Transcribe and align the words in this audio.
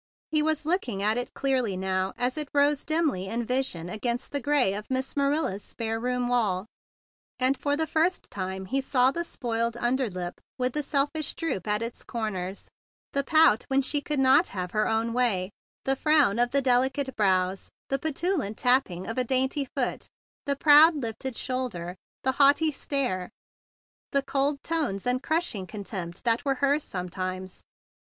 He 0.31 0.41
was 0.41 0.65
looking 0.65 1.03
at 1.03 1.19
it 1.19 1.27
squarely 1.27 1.77
now 1.77 2.15
as 2.17 2.35
it 2.35 2.49
rose 2.55 2.83
dimly 2.83 3.27
in 3.27 3.45
vision 3.45 3.87
against 3.87 4.31
the 4.31 4.41
gray 4.41 4.73
of 4.73 4.89
Miss 4.89 5.15
Manila's 5.15 5.63
spare 5.63 5.99
room 5.99 6.27
wall; 6.27 6.65
and 7.37 7.55
for 7.55 7.77
the 7.77 7.85
first 7.85 8.31
time 8.31 8.65
he 8.65 8.81
saw 8.81 9.11
the 9.11 9.23
petted 9.23 9.77
under 9.77 10.09
lip 10.09 10.41
with 10.57 10.73
the 10.73 10.81
selfish 10.81 11.35
droop 11.35 11.67
at 11.67 11.83
its 11.83 12.03
corners, 12.03 12.67
the 13.13 13.23
pout 13.23 13.65
when 13.67 13.83
she 13.83 14.01
could 14.01 14.17
not 14.17 14.47
have 14.57 14.71
her 14.71 14.87
own 14.87 15.13
way, 15.13 15.51
the 15.85 15.95
frown 15.95 16.39
of 16.39 16.49
the 16.49 16.63
delicate 16.63 17.15
brows, 17.15 17.69
the 17.89 17.99
petulant 17.99 18.57
tapping 18.57 19.05
of 19.07 19.19
a 19.19 19.23
dainty 19.23 19.65
foot, 19.75 20.07
the 20.47 20.55
proud 20.55 20.95
lifted 20.95 21.37
shoulder, 21.37 21.95
the 22.23 22.31
haughty 22.41 22.71
stare, 22.71 23.29
the 24.13 24.23
cold 24.23 24.63
tones 24.63 25.05
and 25.05 25.19
THE 25.19 25.19
BIG 25.21 25.29
BLUE 25.29 25.29
SOLDIER 25.29 25.29
155 25.29 25.29
crushing 25.61 25.67
contempt 25.67 26.23
that 26.23 26.43
were 26.43 26.55
hers 26.55 26.83
sometimes. 26.83 27.61